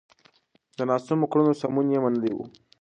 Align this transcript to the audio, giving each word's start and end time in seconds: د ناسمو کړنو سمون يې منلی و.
د 0.77 0.79
ناسمو 0.89 1.25
کړنو 1.31 1.53
سمون 1.61 1.87
يې 1.93 1.99
منلی 2.03 2.31
و. 2.35 2.39